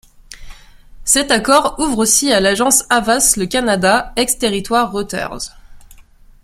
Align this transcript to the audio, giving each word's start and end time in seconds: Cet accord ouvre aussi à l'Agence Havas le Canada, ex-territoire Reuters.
Cet 1.05 1.29
accord 1.29 1.75
ouvre 1.79 1.99
aussi 1.99 2.33
à 2.33 2.39
l'Agence 2.39 2.85
Havas 2.89 3.35
le 3.37 3.45
Canada, 3.45 4.13
ex-territoire 4.15 4.91
Reuters. 4.91 5.55